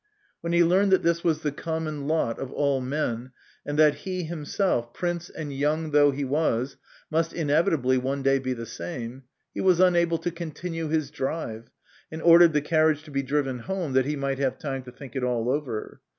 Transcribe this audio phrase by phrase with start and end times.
[0.43, 4.23] When he learned that this was the common lot of all men, and that he
[4.23, 6.75] himself, prince and young though he was,
[7.11, 11.69] must inevitably one day be the same, he was unable to continue his drive,
[12.11, 15.15] and ordered the carriage to be driven home, that he might have time to think
[15.15, 16.01] it all over.